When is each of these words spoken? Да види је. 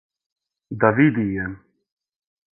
Да 0.83 0.91
види 1.01 1.27
је. 1.35 1.47